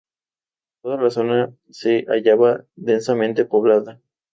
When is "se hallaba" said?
1.69-2.65